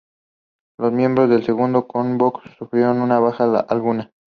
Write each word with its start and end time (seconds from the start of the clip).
Los 0.79 0.91
miembros 0.93 1.29
del 1.29 1.45
segundo 1.45 1.85
convoy 1.87 2.31
no 2.43 2.51
sufrieron 2.57 3.07
baja 3.07 3.45
alguna. 3.61 4.09